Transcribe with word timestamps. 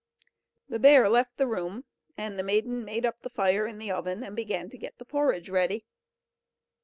The 0.67 0.79
bear 0.79 1.07
left 1.09 1.37
the 1.37 1.45
room, 1.45 1.85
and 2.17 2.39
the 2.39 2.43
maiden 2.43 2.83
made 2.83 3.05
up 3.05 3.19
the 3.19 3.29
fire 3.29 3.67
in 3.67 3.77
the 3.77 3.91
oven, 3.91 4.23
and 4.23 4.35
began 4.35 4.67
to 4.69 4.77
get 4.79 4.97
the 4.97 5.05
porridge 5.05 5.47
ready. 5.51 5.85